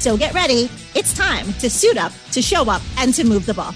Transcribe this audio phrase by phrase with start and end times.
[0.00, 0.70] So get ready.
[0.94, 3.74] It's time to suit up, to show up, and to move the ball.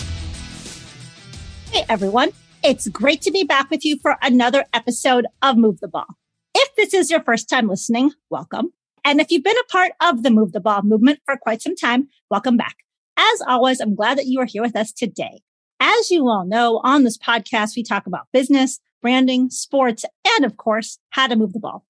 [1.70, 2.30] Hey, everyone.
[2.62, 6.06] It's great to be back with you for another episode of Move the Ball.
[6.54, 8.72] If this is your first time listening, welcome.
[9.04, 11.76] And if you've been a part of the Move the Ball movement for quite some
[11.76, 12.76] time, welcome back.
[13.18, 15.42] As always, I'm glad that you are here with us today.
[15.78, 20.56] As you all know, on this podcast, we talk about business, branding, sports, and of
[20.56, 21.84] course, how to move the ball.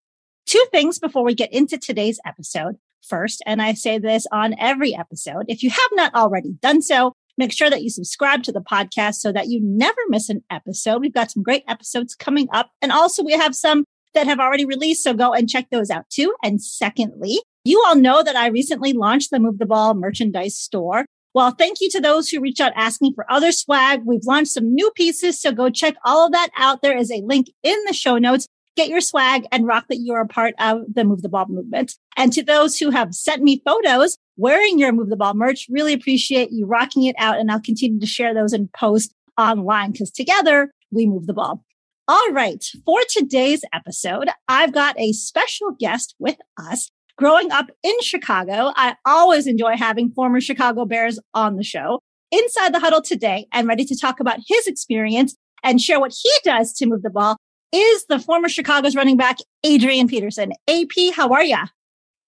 [0.45, 3.43] Two things before we get into today's episode first.
[3.47, 5.45] And I say this on every episode.
[5.49, 9.17] If you have not already done so, make sure that you subscribe to the podcast
[9.17, 11.01] so that you never miss an episode.
[11.01, 12.71] We've got some great episodes coming up.
[12.81, 15.03] And also we have some that have already released.
[15.03, 16.35] So go and check those out too.
[16.43, 21.07] And secondly, you all know that I recently launched the Move the Ball merchandise store.
[21.35, 24.03] Well, thank you to those who reached out asking for other swag.
[24.05, 25.41] We've launched some new pieces.
[25.41, 26.81] So go check all of that out.
[26.81, 30.21] There is a link in the show notes get your swag and rock that you're
[30.21, 31.95] a part of the Move the Ball movement.
[32.17, 35.93] And to those who have sent me photos wearing your Move the Ball merch, really
[35.93, 37.39] appreciate you rocking it out.
[37.39, 41.65] And I'll continue to share those and post online because together we move the ball.
[42.07, 42.63] All right.
[42.85, 46.91] For today's episode, I've got a special guest with us.
[47.17, 52.01] Growing up in Chicago, I always enjoy having former Chicago Bears on the show.
[52.31, 56.31] Inside the huddle today and ready to talk about his experience and share what he
[56.43, 57.37] does to move the ball
[57.75, 60.53] is the former Chicago's running back, Adrian Peterson.
[60.69, 61.57] AP, how are you?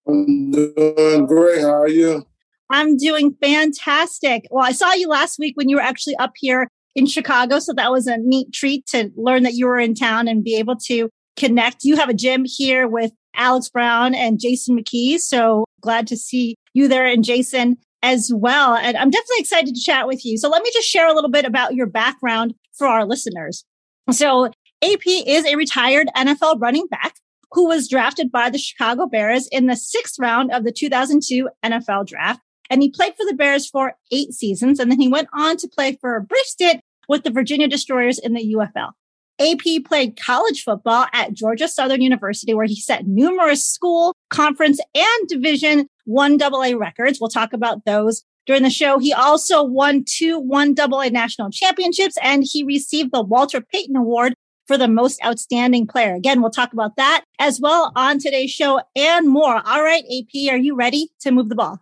[0.08, 1.60] I'm doing great.
[1.60, 2.26] How are you?
[2.70, 4.46] I'm doing fantastic.
[4.50, 7.58] Well, I saw you last week when you were actually up here in Chicago.
[7.58, 10.56] So that was a neat treat to learn that you were in town and be
[10.56, 11.84] able to connect.
[11.84, 15.18] You have a gym here with Alex Brown and Jason McKie.
[15.18, 18.74] So glad to see you there and Jason as well.
[18.74, 20.38] And I'm definitely excited to chat with you.
[20.38, 23.64] So let me just share a little bit about your background for our listeners.
[24.10, 24.50] So
[24.82, 27.14] AP is a retired NFL running back
[27.52, 32.06] who was drafted by the Chicago Bears in the sixth round of the 2002 NFL
[32.06, 32.40] draft.
[32.68, 34.78] And he played for the Bears for eight seasons.
[34.78, 38.18] And then he went on to play for a brief stint with the Virginia Destroyers
[38.18, 38.90] in the UFL.
[39.38, 45.28] AP played college football at Georgia Southern University, where he set numerous school, conference, and
[45.28, 47.20] division one AA records.
[47.20, 48.98] We'll talk about those during the show.
[48.98, 54.34] He also won two one AA national championships and he received the Walter Payton Award
[54.66, 56.14] for the most outstanding player.
[56.14, 59.62] Again, we'll talk about that as well on today's show and more.
[59.64, 61.80] All right, AP, are you ready to move the ball?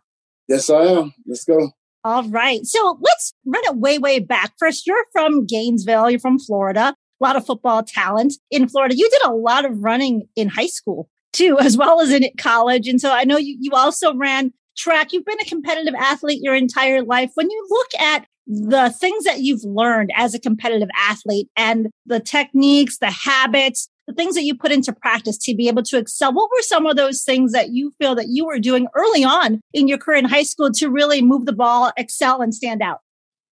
[0.48, 1.14] Yes, I am.
[1.26, 1.70] Let's go.
[2.04, 2.64] All right.
[2.66, 4.52] So let's run it way, way back.
[4.58, 6.10] First, you're from Gainesville.
[6.10, 6.94] You're from Florida.
[7.20, 8.94] A lot of football talent in Florida.
[8.94, 12.88] You did a lot of running in high school too, as well as in college.
[12.88, 15.12] And so I know you, you also ran track.
[15.12, 17.30] You've been a competitive athlete your entire life.
[17.34, 22.20] When you look at the things that you've learned as a competitive athlete and the
[22.20, 26.32] techniques, the habits, the things that you put into practice to be able to excel.
[26.32, 29.60] What were some of those things that you feel that you were doing early on
[29.72, 32.98] in your career in high school to really move the ball, excel, and stand out?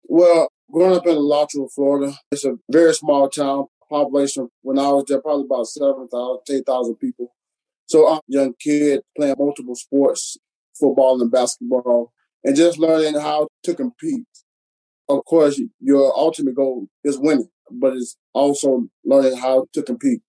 [0.04, 3.66] Well, growing up in Alachua, Florida, it's a very small town.
[3.91, 7.34] Population when I was there, probably about 7,000, 8,000 people.
[7.84, 10.38] So I'm a young kid playing multiple sports,
[10.80, 12.10] football and basketball,
[12.42, 14.24] and just learning how to compete
[15.18, 20.20] of course, your ultimate goal is winning, but it's also learning how to compete.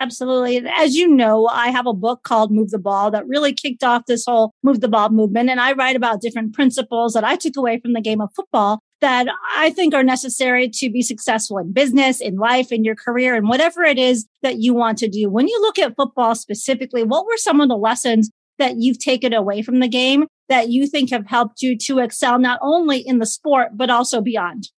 [0.00, 0.64] Absolutely.
[0.76, 4.06] As you know, I have a book called Move the Ball that really kicked off
[4.06, 5.50] this whole Move the Ball movement.
[5.50, 8.78] And I write about different principles that I took away from the game of football
[9.00, 13.34] that I think are necessary to be successful in business, in life, in your career,
[13.34, 15.28] and whatever it is that you want to do.
[15.30, 19.32] When you look at football specifically, what were some of the lessons that you've taken
[19.32, 23.18] away from the game that you think have helped you to excel not only in
[23.18, 24.70] the sport, but also beyond?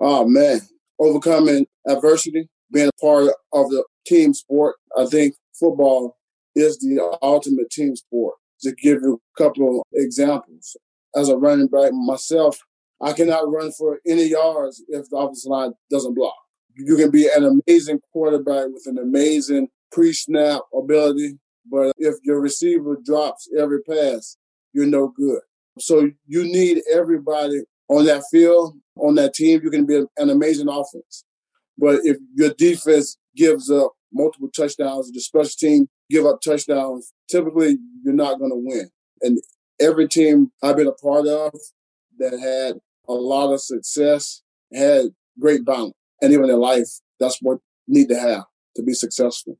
[0.00, 0.60] Oh, man.
[0.98, 4.76] Overcoming adversity, being a part of the team sport.
[4.96, 6.16] I think football
[6.54, 8.34] is the ultimate team sport.
[8.62, 10.76] To give you a couple of examples,
[11.14, 12.58] as a running back myself,
[13.00, 16.34] I cannot run for any yards if the offensive line doesn't block.
[16.74, 21.38] You can be an amazing quarterback with an amazing pre-snap ability,
[21.70, 24.36] but if your receiver drops every pass,
[24.72, 25.40] you're no good.
[25.78, 29.60] So you need everybody on that field, on that team.
[29.62, 31.24] You can be an amazing offense.
[31.76, 37.78] But if your defense gives up multiple touchdowns, the special team give up touchdowns, typically
[38.02, 38.90] you're not going to win.
[39.22, 39.38] And
[39.80, 41.52] every team I've been a part of
[42.18, 42.76] that had
[43.08, 44.42] a lot of success,
[44.74, 45.06] had
[45.38, 45.94] great balance.
[46.20, 46.88] And even in life,
[47.20, 48.44] that's what you need to have
[48.76, 49.58] to be successful.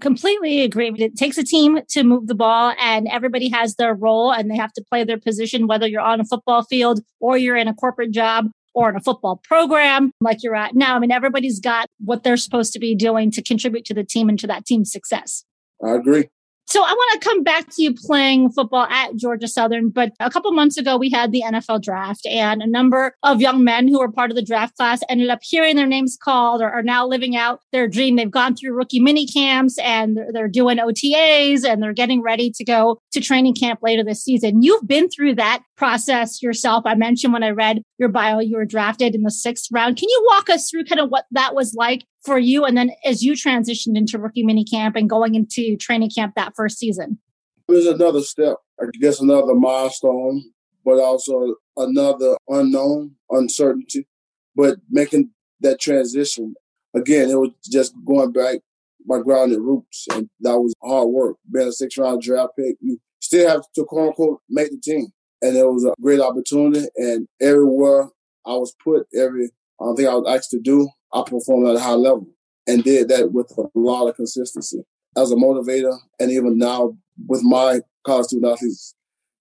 [0.00, 0.92] Completely agree.
[0.96, 4.56] It takes a team to move the ball and everybody has their role and they
[4.56, 7.74] have to play their position, whether you're on a football field or you're in a
[7.74, 10.96] corporate job or in a football program like you're at now.
[10.96, 14.28] I mean, everybody's got what they're supposed to be doing to contribute to the team
[14.28, 15.44] and to that team's success.
[15.84, 16.28] I agree.
[16.70, 20.30] So I want to come back to you playing football at Georgia Southern, but a
[20.30, 23.98] couple months ago we had the NFL draft and a number of young men who
[23.98, 27.04] were part of the draft class ended up hearing their names called or are now
[27.04, 28.14] living out their dream.
[28.14, 32.52] They've gone through rookie mini camps and they're, they're doing OTAs and they're getting ready
[32.52, 34.62] to go to training camp later this season.
[34.62, 36.84] You've been through that process yourself.
[36.84, 39.96] I mentioned when I read your bio, you were drafted in the sixth round.
[39.96, 42.66] Can you walk us through kind of what that was like for you?
[42.66, 46.52] And then as you transitioned into rookie mini camp and going into training camp that
[46.54, 47.18] first season?
[47.66, 50.42] It was another step, I guess another milestone,
[50.84, 54.06] but also another unknown uncertainty.
[54.54, 55.30] But making
[55.60, 56.56] that transition,
[56.94, 58.58] again, it was just going back
[59.06, 60.06] my grounded roots.
[60.12, 61.36] And that was hard work.
[61.50, 65.10] Being a six round draft pick, you still have to quote unquote make the team.
[65.42, 66.86] And it was a great opportunity.
[66.96, 68.08] And everywhere
[68.46, 69.50] I was put, every
[69.80, 72.28] I think I was asked to do, I performed at a high level
[72.66, 74.82] and did that with a lot of consistency.
[75.16, 76.96] As a motivator, and even now
[77.26, 78.94] with my college student athletes,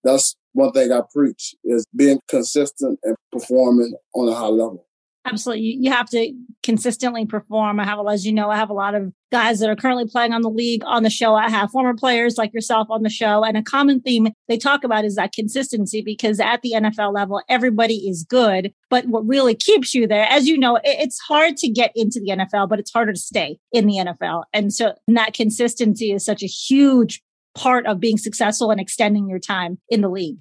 [0.04, 4.88] that's one thing I preach is being consistent and performing on a high level.
[5.26, 5.78] Absolutely.
[5.80, 6.34] You have to
[6.64, 7.80] consistently perform.
[7.80, 10.34] I have, as you know, I have a lot of guys that are currently playing
[10.34, 11.36] on the league on the show.
[11.36, 13.44] I have former players like yourself on the show.
[13.44, 17.42] And a common theme they talk about is that consistency because at the NFL level,
[17.50, 18.74] everybody is good.
[18.90, 22.30] But what really keeps you there, as you know, it's hard to get into the
[22.30, 24.44] NFL, but it's harder to stay in the NFL.
[24.54, 27.22] And so and that consistency is such a huge
[27.56, 30.38] part of being successful and extending your time in the league.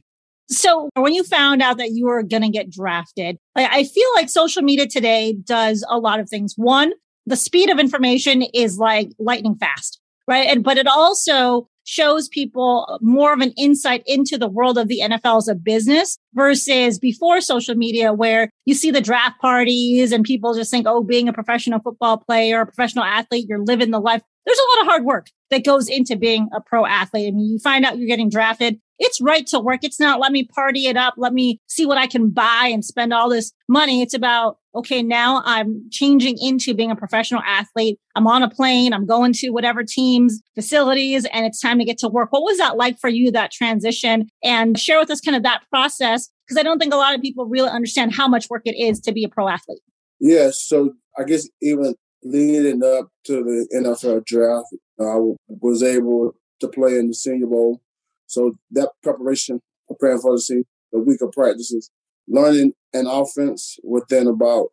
[0.51, 4.31] So when you found out that you were going to get drafted, I feel like
[4.31, 6.55] social media today does a lot of things.
[6.57, 6.93] One,
[7.27, 10.49] the speed of information is like lightning fast, right?
[10.49, 15.01] And, but it also shows people more of an insight into the world of the
[15.03, 20.25] NFL as a business versus before social media, where you see the draft parties and
[20.25, 24.01] people just think, oh, being a professional football player, a professional athlete, you're living the
[24.01, 24.23] life.
[24.45, 27.29] There's a lot of hard work that goes into being a pro athlete.
[27.29, 29.81] I mean, you find out you're getting drafted it's right to work.
[29.83, 31.15] It's not let me party it up.
[31.17, 34.03] Let me see what I can buy and spend all this money.
[34.03, 37.99] It's about, okay, now I'm changing into being a professional athlete.
[38.17, 38.93] I'm on a plane.
[38.93, 42.33] I'm going to whatever teams, facilities, and it's time to get to work.
[42.33, 44.29] What was that like for you, that transition?
[44.43, 46.29] And share with us kind of that process.
[46.47, 49.01] Because I don't think a lot of people really understand how much work it is
[49.01, 49.83] to be a pro athlete.
[50.19, 50.51] Yeah.
[50.53, 51.95] So I guess even
[52.25, 54.67] leading up to the NFL draft,
[54.99, 57.81] I was able to play in the Senior Bowl
[58.29, 61.91] so that preparation, preparing for the season, the week of practices,
[62.29, 64.69] learning an offense within about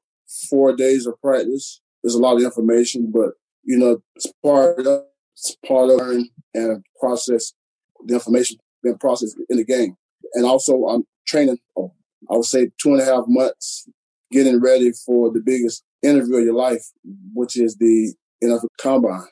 [0.50, 1.82] four days of practice.
[2.04, 3.32] There's a lot of information, but
[3.64, 5.04] you know, it's part of
[5.34, 7.54] it's part of learning and process
[8.06, 9.98] the information being processed in the game.
[10.34, 13.88] And also I'm training I would say two and a half months
[14.32, 16.84] getting ready for the biggest interview of your life,
[17.34, 18.14] which is the
[18.44, 19.28] NFL combine.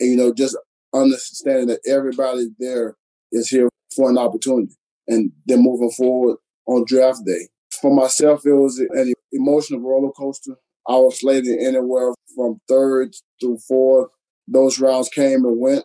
[0.00, 0.56] And you know, just
[0.92, 2.96] understanding that everybody there
[3.34, 4.74] is here for an opportunity.
[5.06, 7.48] And then moving forward on draft day.
[7.82, 10.56] For myself, it was an emotional roller coaster.
[10.88, 14.10] I was slated anywhere from third to fourth.
[14.48, 15.84] Those rounds came and went.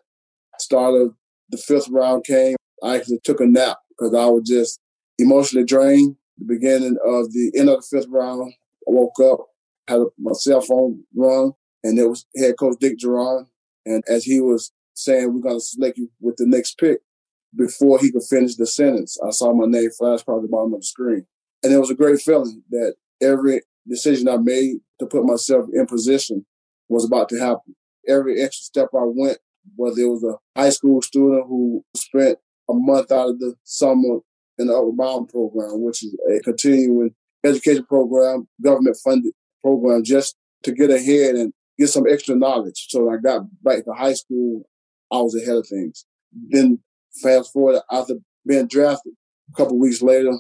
[0.60, 1.12] Started
[1.50, 2.56] the fifth round came.
[2.84, 4.80] I actually took a nap because I was just
[5.18, 6.16] emotionally drained.
[6.38, 8.54] The beginning of the end of the fifth round,
[8.88, 9.48] I woke up,
[9.88, 13.48] had my cell phone rung, and it was head coach Dick Jauron.
[13.86, 17.00] And as he was saying, we're going to select you with the next pick,
[17.56, 20.82] before he could finish the sentence, I saw my name flash across the bottom of
[20.82, 21.26] the screen.
[21.64, 25.86] And it was a great feeling that every decision I made to put myself in
[25.86, 26.46] position
[26.88, 27.76] was about to happen.
[28.08, 29.40] Every extra step I went,
[29.76, 32.38] whether it was a high school student who spent
[32.70, 34.20] a month out of the summer
[34.58, 37.16] in the Upward Bound program, which is a continuing
[37.46, 42.88] education program, government funded program, just to get ahead and get some extra knowledge.
[42.90, 44.68] So when I got back to high school,
[45.12, 46.06] I was ahead of things.
[46.50, 46.80] Then
[47.22, 48.16] Fast forward after
[48.48, 49.14] being drafted,
[49.52, 50.32] a couple weeks later,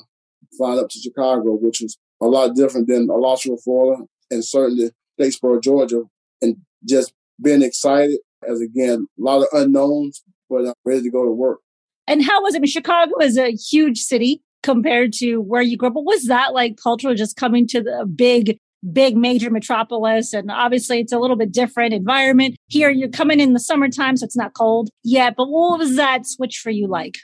[0.57, 5.61] flying up to Chicago, which was a lot different than Alachua, Florida, and certainly Statesboro,
[5.61, 6.03] Georgia,
[6.41, 6.57] and
[6.87, 11.31] just being excited as again a lot of unknowns, but I'm ready to go to
[11.31, 11.59] work.
[12.07, 12.57] And how was it?
[12.57, 15.93] I mean, Chicago is a huge city compared to where you grew up.
[15.93, 18.57] What was that like cultural just coming to the big
[18.93, 20.33] big major metropolis.
[20.33, 22.55] And obviously it's a little bit different environment.
[22.67, 25.35] Here you're coming in the summertime, so it's not cold yet.
[25.35, 27.17] But what was that switch for you like?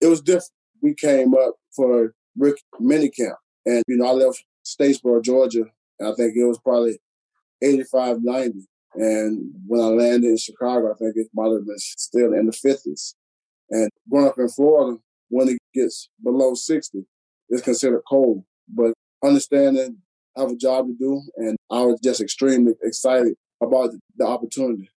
[0.00, 0.50] It was different.
[0.82, 3.34] We came up for Rick minicamp.
[3.66, 5.64] And, you know, I left Statesboro, Georgia.
[6.00, 6.98] I think it was probably
[7.62, 8.66] 85, 90.
[8.94, 12.52] And when I landed in Chicago, I think it might have been still in the
[12.52, 13.14] 50s.
[13.70, 14.98] And growing up in Florida,
[15.28, 17.04] when it gets below 60,
[17.50, 18.44] it's considered cold.
[18.68, 19.98] But understanding
[20.36, 24.90] I have a job to do, and I was just extremely excited about the opportunity.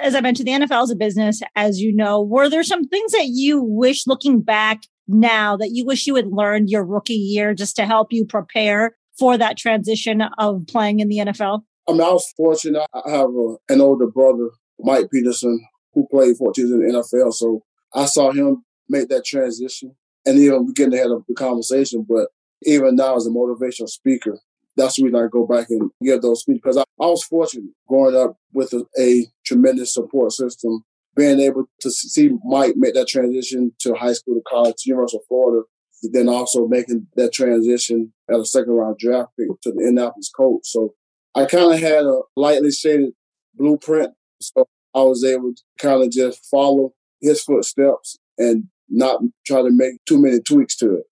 [0.00, 2.20] As I mentioned, the NFL is a business, as you know.
[2.20, 6.26] Were there some things that you wish looking back now that you wish you had
[6.26, 11.08] learned your rookie year just to help you prepare for that transition of playing in
[11.08, 11.62] the NFL?
[11.88, 12.86] I mean, I was fortunate.
[12.92, 15.64] I have a, an older brother, Mike Peterson,
[15.94, 17.32] who played 14 in the NFL.
[17.32, 17.62] So
[17.94, 19.94] I saw him make that transition.
[20.26, 22.28] And even we getting ahead of the conversation, but
[22.62, 24.38] even now as a motivational speaker,
[24.76, 27.70] that's the reason I go back and give those speeches because I, I, was fortunate
[27.88, 30.84] growing up with a, a, tremendous support system,
[31.14, 35.18] being able to see Mike make that transition to high school to college, to University
[35.18, 35.62] of Florida,
[36.12, 40.72] then also making that transition at a second round draft pick to the Indianapolis Colts.
[40.72, 40.94] So
[41.34, 43.12] I kind of had a lightly shaded
[43.54, 44.12] blueprint.
[44.40, 49.70] So I was able to kind of just follow his footsteps and not try to
[49.70, 51.04] make too many tweaks to it.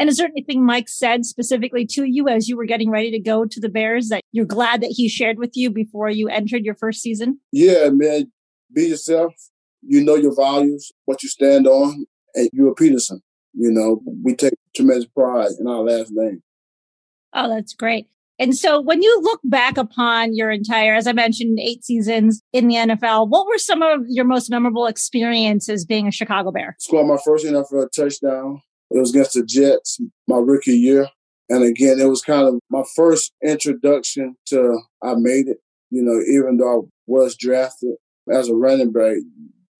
[0.00, 3.20] And is there anything Mike said specifically to you as you were getting ready to
[3.20, 6.64] go to the Bears that you're glad that he shared with you before you entered
[6.64, 7.38] your first season?
[7.52, 8.32] Yeah, man.
[8.74, 9.34] Be yourself.
[9.82, 13.20] You know your values, what you stand on, and you're a Peterson.
[13.52, 16.42] You know, we take tremendous pride in our last name.
[17.34, 18.06] Oh, that's great.
[18.38, 22.68] And so when you look back upon your entire, as I mentioned, eight seasons in
[22.68, 26.76] the NFL, what were some of your most memorable experiences being a Chicago Bear?
[26.78, 28.62] Scored my first NFL touchdown.
[28.90, 31.08] It was against the Jets my rookie year.
[31.48, 35.58] And again, it was kind of my first introduction to I made it.
[35.90, 37.94] You know, even though I was drafted
[38.32, 39.16] as a running back,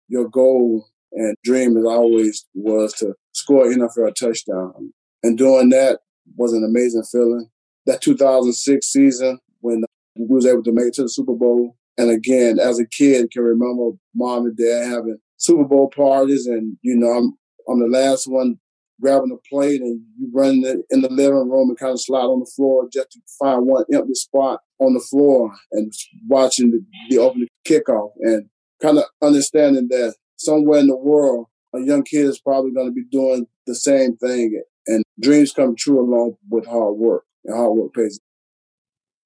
[0.09, 4.93] your goal and dream as always was to score an NFL touchdown.
[5.23, 6.01] And doing that
[6.37, 7.49] was an amazing feeling
[7.87, 9.85] that 2006 season when
[10.17, 11.77] we was able to make it to the Super Bowl.
[11.99, 16.77] And again, as a kid, can remember mom and dad having Super Bowl parties, and
[16.83, 17.39] you know, I'm
[17.69, 18.59] I'm the last one
[19.01, 22.01] grabbing a plate, and you run in the, in the living room and kind of
[22.01, 25.93] slide on the floor just to find one empty spot on the floor, and
[26.29, 28.47] watching the, the opening kickoff, and
[28.83, 32.93] kind of understanding that somewhere in the world, a young kid is probably going to
[32.93, 37.77] be doing the same thing, and dreams come true along with hard work and hard
[37.77, 38.19] work pays.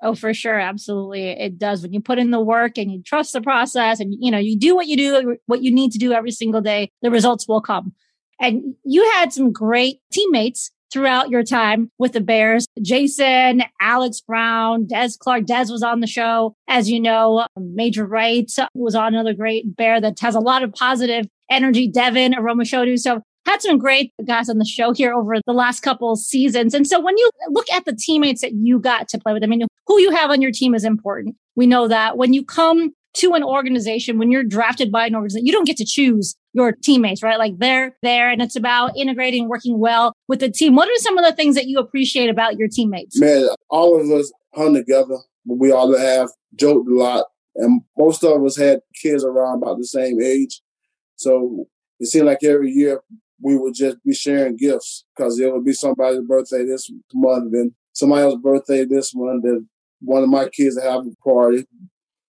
[0.02, 0.60] Oh, for sure.
[0.60, 1.28] Absolutely.
[1.28, 1.82] It does.
[1.82, 4.58] When you put in the work and you trust the process and, you know, you
[4.58, 7.62] do what you do, what you need to do every single day, the results will
[7.62, 7.94] come.
[8.40, 12.66] And you had some great teammates throughout your time with the Bears.
[12.80, 15.44] Jason, Alex Brown, Des Clark.
[15.44, 16.54] Des was on the show.
[16.68, 20.72] As you know, Major Wright was on another great Bear that has a lot of
[20.72, 21.88] positive energy.
[21.88, 22.98] Devin Aromashodu.
[22.98, 26.74] So had some great guys on the show here over the last couple seasons.
[26.74, 29.46] And so when you look at the teammates that you got to play with, I
[29.46, 31.36] mean, who you have on your team is important.
[31.56, 35.46] We know that when you come to an organization, when you're drafted by an organization,
[35.46, 37.38] you don't get to choose your teammates, right?
[37.38, 40.74] Like they're there and it's about integrating, working well with the team.
[40.74, 43.18] What are some of the things that you appreciate about your teammates?
[43.18, 45.16] Man, all of us hung together.
[45.46, 49.86] We all have joked a lot and most of us had kids around about the
[49.86, 50.60] same age.
[51.16, 51.66] So
[52.00, 53.00] it seemed like every year
[53.40, 57.72] we would just be sharing gifts because it would be somebody's birthday this month, and
[57.92, 59.66] somebody else's birthday this month, and
[60.00, 61.66] one of my kids have a party.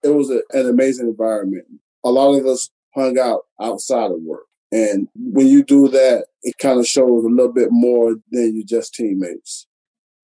[0.05, 1.65] It was a, an amazing environment.
[2.05, 4.45] A lot of us hung out outside of work.
[4.71, 8.65] And when you do that, it kind of shows a little bit more than you
[8.65, 9.67] just teammates.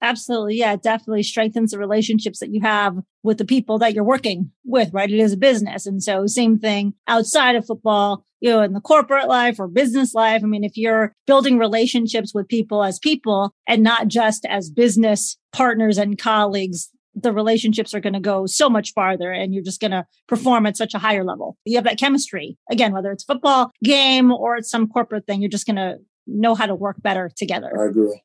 [0.03, 0.57] Absolutely.
[0.57, 4.51] Yeah, it definitely strengthens the relationships that you have with the people that you're working
[4.65, 5.11] with, right?
[5.11, 5.87] It is a business.
[5.87, 10.15] And so same thing outside of football, you know, in the corporate life or business
[10.15, 10.43] life.
[10.43, 15.37] I mean, if you're building relationships with people as people and not just as business
[15.53, 19.81] partners and colleagues, the relationships are going to go so much farther and you're just
[19.81, 21.57] going to perform at such a higher level.
[21.64, 22.57] You have that chemistry.
[22.71, 26.55] Again, whether it's football game or it's some corporate thing, you're just going to know
[26.55, 27.73] how to work better together.
[27.81, 28.23] I agree.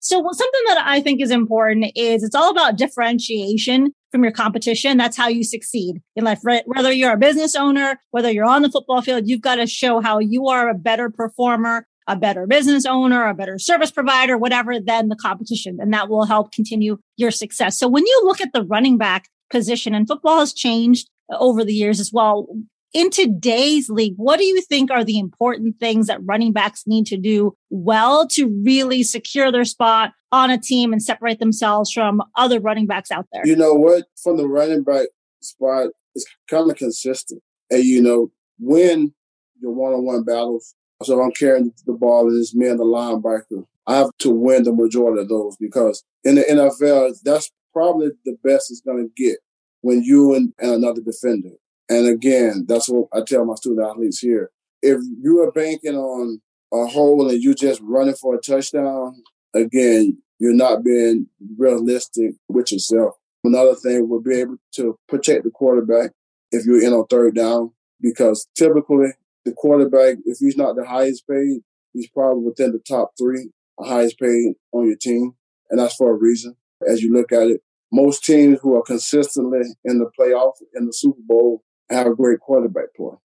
[0.00, 4.96] So something that I think is important is it's all about differentiation from your competition.
[4.96, 6.38] That's how you succeed in life.
[6.42, 10.00] Whether you're a business owner, whether you're on the football field, you've got to show
[10.00, 14.80] how you are a better performer, a better business owner, a better service provider, whatever,
[14.80, 15.76] than the competition.
[15.78, 17.78] And that will help continue your success.
[17.78, 21.74] So when you look at the running back position and football has changed over the
[21.74, 22.48] years as well,
[22.94, 27.04] in today's league, what do you think are the important things that running backs need
[27.06, 32.22] to do well to really secure their spot on a team and separate themselves from
[32.36, 33.46] other running backs out there?
[33.46, 34.06] You know what?
[34.22, 35.08] From the running back
[35.42, 37.42] spot, it's kind of consistent.
[37.70, 39.12] And, you know, win
[39.60, 40.74] your one on one battles.
[41.02, 43.64] So I'm carrying the ball it's me and the linebacker.
[43.86, 48.36] I have to win the majority of those because in the NFL, that's probably the
[48.42, 49.38] best it's going to get
[49.80, 51.50] when you and, and another defender.
[51.88, 54.50] And again, that's what I tell my student athletes here.
[54.82, 56.40] If you are banking on
[56.72, 59.22] a hole and you're just running for a touchdown,
[59.54, 61.26] again, you're not being
[61.56, 63.14] realistic with yourself.
[63.44, 66.10] Another thing would be able to protect the quarterback
[66.50, 69.12] if you're in on third down, because typically
[69.48, 71.60] the quarterback, if he's not the highest paid,
[71.92, 73.50] he's probably within the top three
[73.80, 75.32] highest paid on your team.
[75.70, 76.56] And that's for a reason.
[76.88, 77.60] As you look at it,
[77.92, 82.40] most teams who are consistently in the playoffs, in the Super Bowl, have a great
[82.40, 83.16] quarterback play.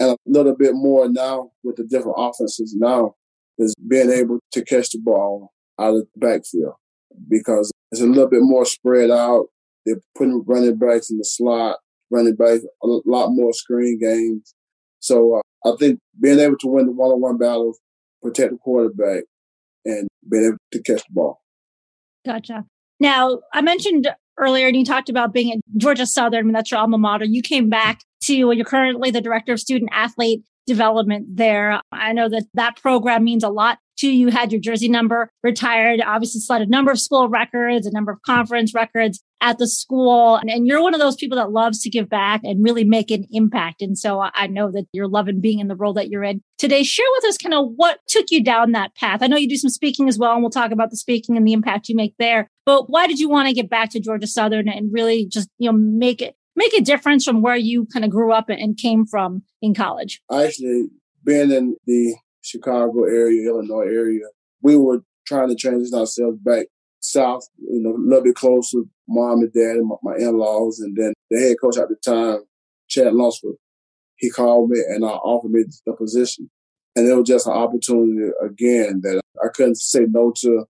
[0.00, 3.14] And a little bit more now with the different offenses now
[3.58, 6.74] is being able to catch the ball out of the backfield
[7.28, 9.46] because it's a little bit more spread out.
[9.84, 11.78] They're putting running backs in the slot,
[12.10, 14.54] running back a lot more screen games.
[15.00, 17.78] So uh, I think being able to win the one-on-one battles,
[18.22, 19.24] protect the quarterback,
[19.84, 21.40] and being able to catch the ball.
[22.24, 22.64] Gotcha.
[23.00, 26.70] Now, I mentioned earlier, and you talked about being at Georgia Southern, I mean, that's
[26.70, 27.24] your alma mater.
[27.24, 31.80] You came back to, you're currently the director of student athlete development there.
[31.90, 34.28] I know that that program means a lot to you.
[34.28, 38.22] Had your jersey number retired, obviously set a number of school records, a number of
[38.22, 40.36] conference records at the school.
[40.36, 43.10] And, and, you're one of those people that loves to give back and really make
[43.10, 43.82] an impact.
[43.82, 46.82] And so I know that you're loving being in the role that you're in today.
[46.82, 49.22] Share with us kind of what took you down that path.
[49.22, 51.46] I know you do some speaking as well, and we'll talk about the speaking and
[51.46, 52.50] the impact you make there.
[52.66, 55.70] But why did you want to get back to Georgia Southern and really just, you
[55.70, 59.06] know, make it make a difference from where you kind of grew up and came
[59.06, 60.20] from in college?
[60.30, 60.88] I actually
[61.24, 64.24] been in the Chicago area, Illinois area,
[64.62, 66.66] we were trying to transition ourselves back
[67.00, 68.78] south, you know, a little bit closer,
[69.08, 70.80] mom and dad and my, my in-laws.
[70.80, 72.40] And then the head coach at the time,
[72.88, 73.56] Chad Lunsford,
[74.16, 76.50] he called me and uh, offered me the position.
[76.96, 80.64] And it was just an opportunity again that I couldn't say no to.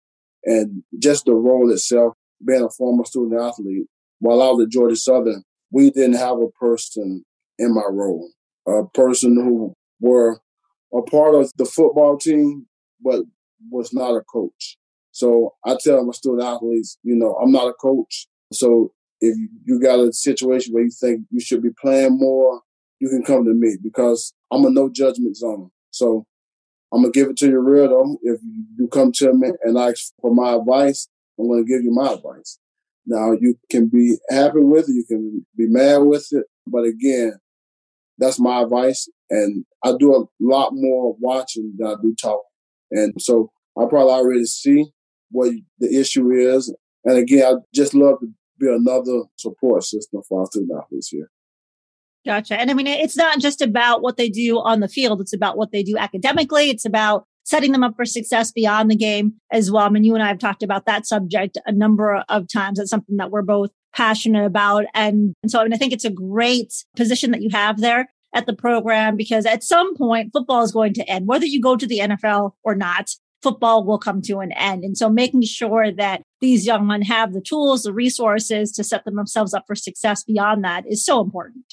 [0.45, 2.15] And just the role itself,
[2.47, 3.87] being a former student athlete,
[4.21, 7.25] while I was at Georgia Southern, we didn't have a person
[7.59, 8.31] in my role,
[8.67, 10.41] a person who were
[10.95, 12.67] a part of the football team,
[13.03, 13.23] but
[13.71, 14.77] was not a coach.
[15.19, 18.29] So I tell my student athletes, you know, I'm not a coach.
[18.53, 22.61] So if you got a situation where you think you should be playing more,
[23.01, 25.71] you can come to me because I'm a no judgment zone.
[25.91, 26.25] So
[26.93, 28.19] I'm gonna give it to you real though.
[28.23, 28.41] If
[28.79, 32.61] you come to me and ask for my advice, I'm gonna give you my advice.
[33.05, 37.33] Now you can be happy with it, you can be mad with it, but again,
[38.19, 39.09] that's my advice.
[39.31, 42.45] And I do a lot more watching than I do talking.
[42.93, 44.93] And so I probably already see
[45.31, 46.75] what the issue is.
[47.05, 51.31] And again, I just love to be another support system for our student athletes here.
[52.27, 52.61] Gotcha.
[52.61, 55.21] And I mean, it's not just about what they do on the field.
[55.21, 56.69] It's about what they do academically.
[56.69, 59.87] It's about setting them up for success beyond the game as well.
[59.87, 62.79] I mean, you and I have talked about that subject a number of times.
[62.79, 64.85] It's something that we're both passionate about.
[64.93, 68.11] And, and so I mean, I think it's a great position that you have there
[68.35, 71.77] at the program because at some point football is going to end, whether you go
[71.77, 73.09] to the NFL or not.
[73.43, 74.83] Football will come to an end.
[74.85, 79.05] And so making sure that these young men have the tools, the resources to set
[79.05, 81.65] themselves up for success beyond that is so important.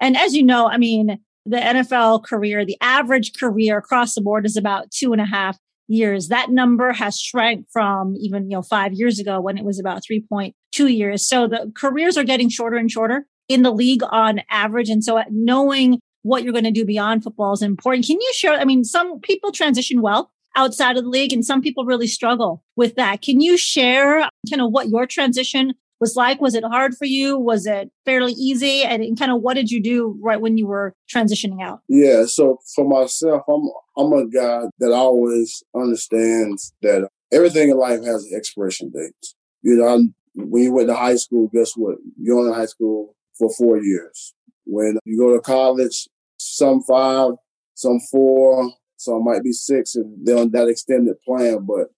[0.00, 4.46] And as you know, I mean, the NFL career, the average career across the board
[4.46, 5.58] is about two and a half
[5.88, 6.28] years.
[6.28, 10.02] That number has shrank from even, you know, five years ago when it was about
[10.08, 10.52] 3.2
[10.96, 11.26] years.
[11.26, 14.88] So the careers are getting shorter and shorter in the league on average.
[14.88, 18.06] And so knowing what you're going to do beyond football is important.
[18.06, 18.54] Can you share?
[18.54, 22.62] I mean, some people transition well outside of the league and some people really struggle
[22.76, 23.22] with that.
[23.22, 26.40] Can you share kind of what your transition was like?
[26.40, 27.38] Was it hard for you?
[27.38, 28.82] Was it fairly easy?
[28.82, 31.80] And kind of what did you do right when you were transitioning out?
[31.88, 32.24] Yeah.
[32.26, 38.24] So for myself, I'm, I'm a guy that always understands that everything in life has
[38.24, 39.14] an expiration date.
[39.62, 41.96] You know, I'm, when you went to high school, guess what?
[42.20, 44.34] You're in high school for four years.
[44.64, 47.32] When you go to college, some five,
[47.74, 51.66] some four, some might be six, and they're on that extended plan.
[51.66, 51.88] But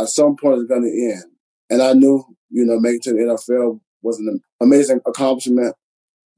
[0.00, 1.24] at some point, it's going to end.
[1.70, 5.74] And I knew, you know, making to the NFL was an amazing accomplishment,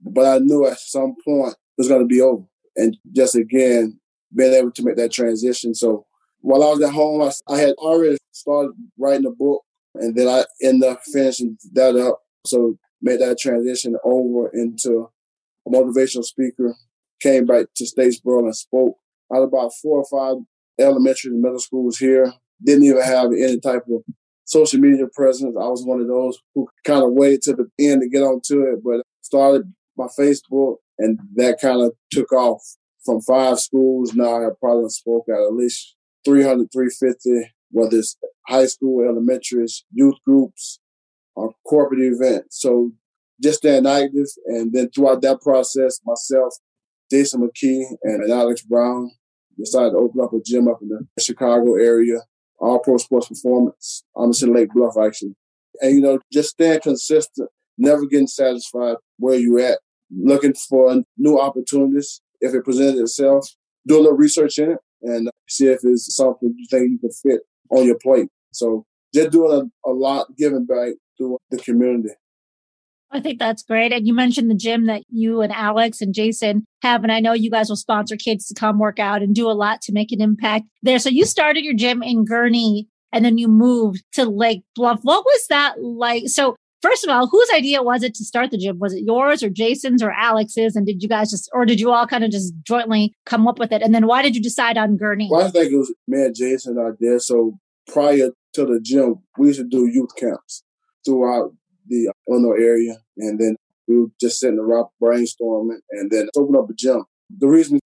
[0.00, 2.44] but I knew at some point it was going to be over.
[2.76, 3.98] And just again,
[4.34, 5.74] being able to make that transition.
[5.74, 6.06] So
[6.40, 9.62] while I was at home, I, I had already started writing a book,
[9.94, 12.20] and then I ended up finishing that up.
[12.46, 15.08] So made that transition over into
[15.66, 16.74] a motivational speaker,
[17.20, 18.98] came back to Statesboro and spoke
[19.34, 20.42] at about four or five
[20.78, 22.32] elementary and middle schools here.
[22.62, 24.02] Didn't even have any type of
[24.44, 25.56] social media presence.
[25.56, 28.62] I was one of those who kind of waited to the end to get onto
[28.62, 32.62] it, but started my Facebook and that kind of took off
[33.04, 34.14] from five schools.
[34.14, 38.16] Now I've probably spoke at at least 300, 350 whether it's
[38.46, 40.78] high school, elementary, youth groups,
[41.34, 42.60] or corporate events.
[42.60, 42.92] So
[43.42, 44.26] just staying active.
[44.46, 46.54] And then throughout that process, myself,
[47.10, 49.10] Jason McKie, and Alex Brown
[49.58, 52.20] decided to open up a gym up in the Chicago area,
[52.58, 54.04] All Pro Sports Performance.
[54.16, 55.34] I'm in Lake Bluff, actually.
[55.80, 61.40] And, you know, just staying consistent, never getting satisfied where you're at, looking for new
[61.40, 62.20] opportunities.
[62.40, 63.48] If it presented itself,
[63.86, 67.10] do a little research in it and see if it's something you think you can
[67.10, 67.40] fit
[67.70, 68.28] on your plate.
[68.52, 72.10] So just doing a, a lot, giving back to the community.
[73.14, 73.92] I think that's great.
[73.92, 77.04] And you mentioned the gym that you and Alex and Jason have.
[77.04, 79.52] And I know you guys will sponsor kids to come work out and do a
[79.52, 80.98] lot to make an impact there.
[80.98, 84.98] So you started your gym in Gurnee and then you moved to Lake Bluff.
[85.02, 86.24] What was that like?
[86.26, 88.80] So first of all, whose idea was it to start the gym?
[88.80, 90.74] Was it yours or Jason's or Alex's?
[90.74, 93.60] And did you guys just, or did you all kind of just jointly come up
[93.60, 93.80] with it?
[93.80, 95.30] And then why did you decide on Gurnee?
[95.30, 97.20] Well, I think it was me and Jason there.
[97.20, 100.64] So prior to the gym, we used to do youth camps
[101.04, 101.52] throughout
[101.88, 102.96] the Illinois area.
[103.18, 107.04] And then we were just sitting around brainstorming and then open up a gym.
[107.38, 107.78] The reason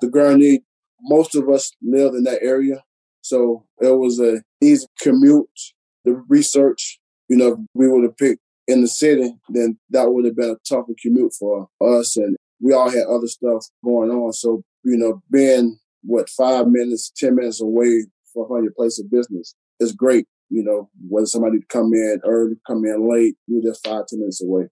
[0.00, 0.62] the Gurnee,
[1.02, 2.82] most of us lived in that area.
[3.22, 5.48] So it was a easy commute.
[6.04, 10.36] The research, you know, we would have picked in the city, then that would have
[10.36, 12.16] been a tougher commute for us.
[12.16, 14.32] And we all had other stuff going on.
[14.32, 19.54] So, you know, being what five minutes, 10 minutes away from your place of business
[19.80, 24.06] is great you know, whether somebody come in early, come in late, you're just five,
[24.06, 24.68] ten minutes away.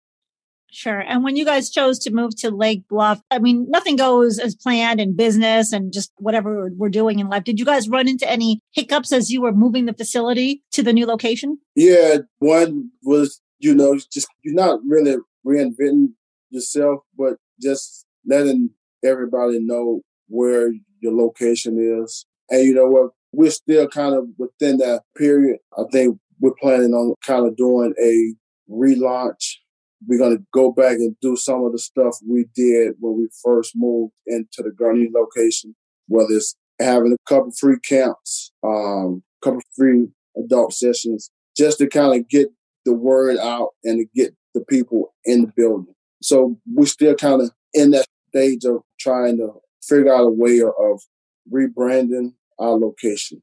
[0.75, 1.01] Sure.
[1.01, 4.55] And when you guys chose to move to Lake Bluff, I mean, nothing goes as
[4.55, 7.45] planned in business and just whatever we're doing in life.
[7.45, 10.95] Did you guys run into any hiccups as you were moving the facility to the
[10.95, 11.59] new location?
[11.77, 12.19] Yeah.
[12.39, 16.15] One was, you know, just you're not really reinventing
[16.49, 18.71] yourself, but just letting
[19.05, 22.25] everybody know where your location is.
[22.49, 23.11] And you know what?
[23.33, 25.59] We're still kind of within that period.
[25.79, 28.35] I think we're planning on kind of doing a
[28.71, 29.55] relaunch.
[30.07, 33.29] We're going to go back and do some of the stuff we did when we
[33.43, 35.75] first moved into the Gurnee location,
[36.09, 41.87] whether it's having a couple free camps, um, a couple free adult sessions, just to
[41.87, 42.49] kind of get
[42.85, 45.95] the word out and to get the people in the building.
[46.21, 50.61] So we're still kind of in that stage of trying to figure out a way
[50.61, 51.01] of
[51.53, 53.43] rebranding our location.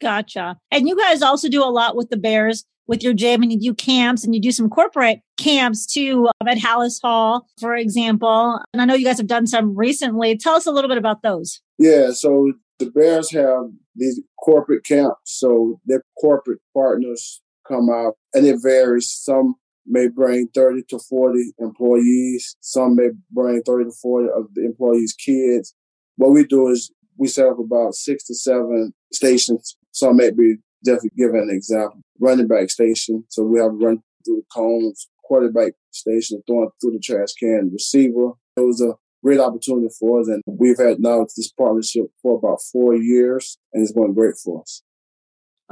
[0.00, 0.56] Gotcha.
[0.70, 3.58] And you guys also do a lot with the Bears with your gym and you
[3.58, 8.60] do camps and you do some corporate camps too at Halas Hall, for example.
[8.72, 10.36] And I know you guys have done some recently.
[10.36, 11.60] Tell us a little bit about those.
[11.78, 12.10] Yeah.
[12.10, 15.16] So the Bears have these corporate camps.
[15.24, 19.08] So their corporate partners come out and it varies.
[19.08, 19.54] Some
[19.86, 22.56] may bring 30 to 40 employees.
[22.60, 25.74] Some may bring 30 to 40 of the employees' kids.
[26.16, 29.76] What we do is we set up about six to seven stations.
[29.92, 32.00] So maybe definitely give an example.
[32.18, 33.24] Running back station.
[33.28, 38.30] So we have run through the cones, quarterback station, throwing through the trash can, receiver.
[38.56, 40.28] It was a great opportunity for us.
[40.28, 44.62] And we've had now this partnership for about four years and it's going great for
[44.62, 44.82] us.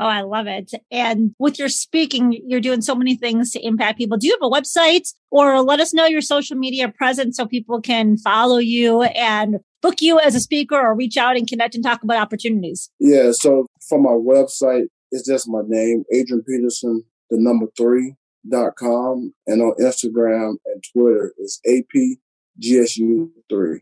[0.01, 0.73] Oh, I love it.
[0.93, 4.17] And with your speaking, you're doing so many things to impact people.
[4.17, 7.81] Do you have a website or let us know your social media presence so people
[7.81, 11.85] can follow you and book you as a speaker or reach out and connect and
[11.85, 12.91] talk about opportunities?
[12.99, 13.33] Yeah.
[13.33, 18.15] So for my website, it's just my name, Adrian Peterson, the number three
[18.49, 19.33] dot com.
[19.47, 23.79] And on Instagram and Twitter is APGSU3.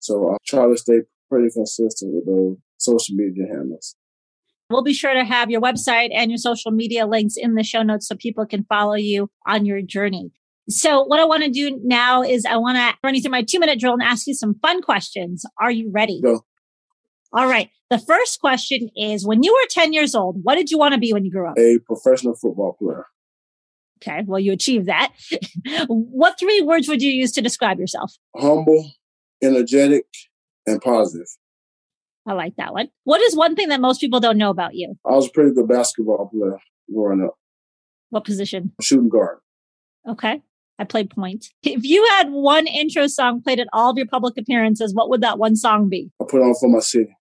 [0.00, 3.94] So I try to stay pretty consistent with those social media handles.
[4.70, 7.82] We'll be sure to have your website and your social media links in the show
[7.82, 10.32] notes so people can follow you on your journey.
[10.68, 13.42] So what I want to do now is I want to run you through my
[13.42, 15.44] two minute drill and ask you some fun questions.
[15.60, 16.20] Are you ready?
[16.22, 16.44] Go.
[17.32, 17.70] All right.
[17.90, 21.00] The first question is when you were 10 years old, what did you want to
[21.00, 21.58] be when you grew up?
[21.58, 23.06] A professional football player.
[24.02, 24.22] Okay.
[24.26, 25.12] Well, you achieved that.
[25.88, 28.12] what three words would you use to describe yourself?
[28.36, 28.90] Humble,
[29.42, 30.06] energetic,
[30.66, 31.28] and positive.
[32.26, 32.88] I like that one.
[33.04, 34.94] What is one thing that most people don't know about you?
[35.04, 36.58] I was a pretty good basketball player
[36.92, 37.34] growing up.
[38.10, 38.72] What position?
[38.80, 39.38] Shooting guard.
[40.08, 40.42] Okay.
[40.78, 41.46] I played point.
[41.62, 45.20] If you had one intro song played at all of your public appearances, what would
[45.22, 46.10] that one song be?
[46.20, 47.16] I put on for my city.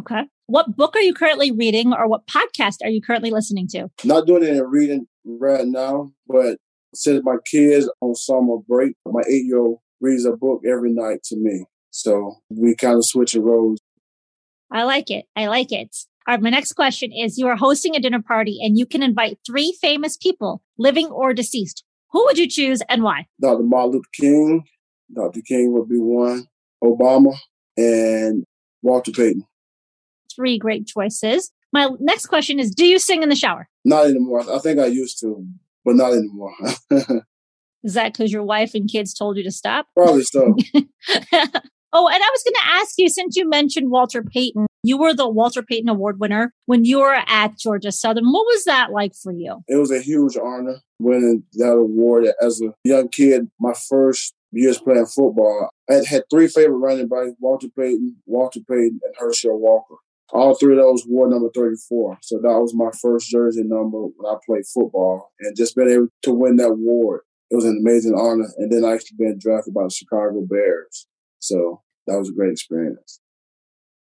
[0.00, 0.22] Okay.
[0.46, 3.88] What book are you currently reading or what podcast are you currently listening to?
[4.04, 6.58] Not doing any reading right now, but
[6.94, 11.22] since my kids on summer break, my eight year old reads a book every night
[11.24, 11.64] to me.
[11.90, 13.80] So we kind of switch roles.
[14.70, 15.24] I like it.
[15.34, 15.96] I like it.
[16.28, 19.02] All right, my next question is you are hosting a dinner party and you can
[19.02, 21.84] invite three famous people, living or deceased.
[22.12, 23.26] Who would you choose and why?
[23.40, 23.62] Dr.
[23.62, 24.64] Martin Luther King.
[25.14, 25.40] Dr.
[25.40, 26.46] King would be one.
[26.82, 27.34] Obama
[27.76, 28.44] and
[28.82, 29.44] Walter Payton.
[30.34, 31.50] Three great choices.
[31.72, 33.68] My next question is Do you sing in the shower?
[33.84, 34.42] Not anymore.
[34.50, 35.46] I think I used to,
[35.84, 36.54] but not anymore.
[37.82, 39.86] is that because your wife and kids told you to stop?
[39.94, 40.54] Probably so.
[41.98, 45.14] Oh, and I was going to ask you since you mentioned Walter Payton, you were
[45.14, 48.26] the Walter Payton Award winner when you were at Georgia Southern.
[48.26, 49.62] What was that like for you?
[49.66, 53.48] It was a huge honor winning that award as a young kid.
[53.58, 58.60] My first years playing football, I had, had three favorite running backs Walter Payton, Walter
[58.60, 59.96] Payton, and Herschel Walker.
[60.32, 62.18] All three of those wore number 34.
[62.22, 65.32] So that was my first jersey number when I played football.
[65.40, 67.20] And just being able to win that award,
[67.50, 68.48] it was an amazing honor.
[68.58, 71.06] And then I actually been drafted by the Chicago Bears.
[71.38, 73.20] So that was a great experience.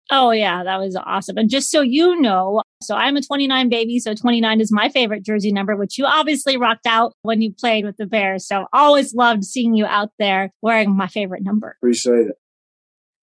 [0.09, 1.37] Oh, yeah, that was awesome.
[1.37, 3.99] And just so you know, so I'm a 29 baby.
[3.99, 7.85] So 29 is my favorite jersey number, which you obviously rocked out when you played
[7.85, 8.47] with the Bears.
[8.47, 11.75] So always loved seeing you out there wearing my favorite number.
[11.81, 12.35] Appreciate it.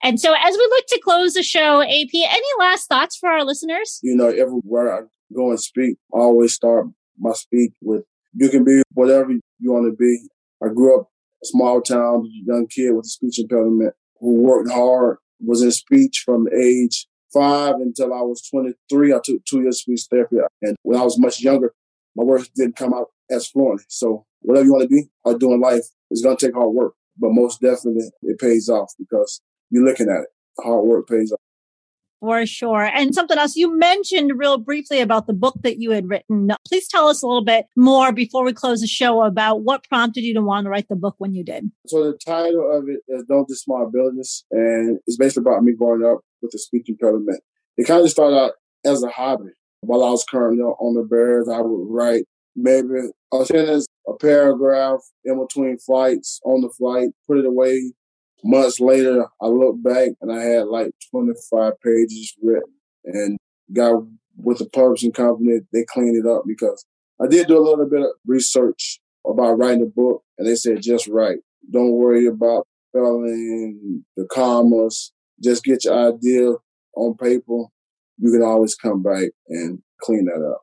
[0.03, 3.45] And so as we look to close the show, AP, any last thoughts for our
[3.45, 4.01] listeners?
[4.03, 5.01] You know, everywhere I
[5.35, 6.87] go and speak, I always start
[7.19, 10.29] my speech with you can be whatever you want to be.
[10.63, 11.09] I grew up
[11.43, 16.23] a small town, young kid with a speech impediment who worked hard, was in speech
[16.25, 19.13] from age five until I was 23.
[19.13, 20.37] I took two years of speech therapy.
[20.63, 21.75] And when I was much younger,
[22.17, 23.85] my words didn't come out as fluently.
[23.89, 26.71] So whatever you want to be or do in life is going to take hard
[26.71, 26.95] work.
[27.19, 30.29] But most definitely it pays off because you're looking at it.
[30.61, 31.41] Hard work pays off.
[32.21, 32.85] For sure.
[32.85, 36.51] And something else you mentioned real briefly about the book that you had written.
[36.67, 40.23] Please tell us a little bit more before we close the show about what prompted
[40.23, 41.71] you to want to write the book when you did.
[41.87, 44.45] So the title of it is Don't Diss My Abilities.
[44.51, 47.43] And it's basically about me growing up with a speech impediment.
[47.77, 48.53] It kind of started out
[48.87, 49.51] as a hobby.
[49.81, 52.25] While I was currently on the Bears, I would write
[52.57, 57.93] maybe a sentence, a paragraph in between flights, on the flight, put it away,
[58.45, 62.73] months later, I look back and I had like 25 pages written
[63.05, 63.39] and
[63.73, 64.05] got
[64.37, 65.61] with the publishing company.
[65.73, 66.85] They cleaned it up because
[67.21, 70.83] I did do a little bit of research about writing a book and they said,
[70.83, 71.39] just write.
[71.71, 75.13] Don't worry about spelling, the commas.
[75.43, 76.53] Just get your idea
[76.97, 77.65] on paper.
[78.19, 80.63] You can always come back and clean that up.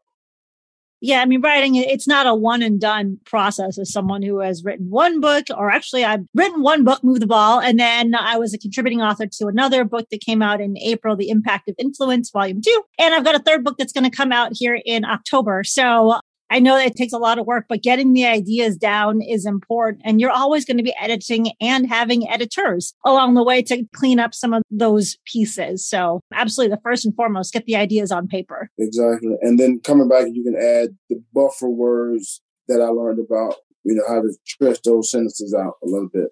[1.04, 4.64] Yeah, I mean, writing, it's not a one and done process as someone who has
[4.64, 8.38] written one book, or actually, I've written one book, Move the Ball, and then I
[8.38, 11.76] was a contributing author to another book that came out in April, The Impact of
[11.80, 12.84] Influence, Volume Two.
[13.00, 15.64] And I've got a third book that's going to come out here in October.
[15.64, 16.20] So
[16.52, 19.46] I know that it takes a lot of work, but getting the ideas down is
[19.46, 20.02] important.
[20.04, 24.20] And you're always going to be editing and having editors along the way to clean
[24.20, 25.88] up some of those pieces.
[25.88, 28.70] So absolutely the first and foremost, get the ideas on paper.
[28.78, 29.38] Exactly.
[29.42, 33.96] And then coming back, you can add the buffer words that I learned about, you
[33.96, 36.28] know, how to stretch those sentences out a little bit.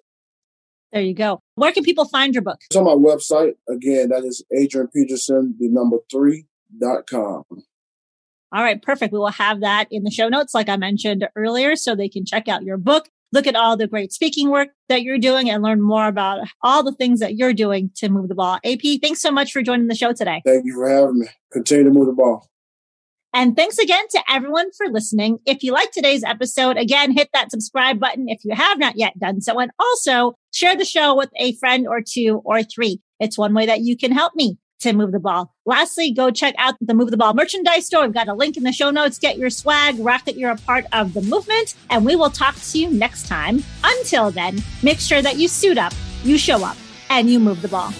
[0.92, 1.40] There you go.
[1.54, 2.58] Where can people find your book?
[2.68, 3.52] It's on my website.
[3.68, 6.46] Again, that is Adrian Peterson, the number three
[6.78, 7.44] dot com.
[8.52, 9.12] All right, perfect.
[9.12, 12.24] We will have that in the show notes, like I mentioned earlier, so they can
[12.24, 15.62] check out your book, look at all the great speaking work that you're doing, and
[15.62, 18.58] learn more about all the things that you're doing to move the ball.
[18.64, 20.42] AP, thanks so much for joining the show today.
[20.44, 21.26] Thank you for having me.
[21.52, 22.50] Continue to move the ball.
[23.32, 25.38] And thanks again to everyone for listening.
[25.46, 29.16] If you like today's episode, again, hit that subscribe button if you have not yet
[29.20, 29.60] done so.
[29.60, 33.00] And also share the show with a friend or two or three.
[33.20, 35.54] It's one way that you can help me to move the ball.
[35.64, 38.02] Lastly, go check out the Move the Ball merchandise store.
[38.02, 39.18] We've got a link in the show notes.
[39.18, 42.56] Get your swag, rock that you're a part of the movement, and we will talk
[42.56, 43.62] to you next time.
[43.84, 45.92] Until then, make sure that you suit up,
[46.24, 46.76] you show up,
[47.08, 47.90] and you move the ball.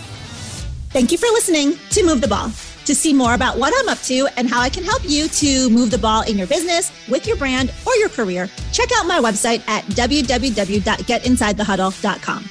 [0.91, 2.51] Thank you for listening to Move the Ball.
[2.87, 5.71] To see more about what I'm up to and how I can help you to
[5.71, 9.21] move the ball in your business, with your brand, or your career, check out my
[9.21, 12.51] website at www.getinsidethehuddle.com.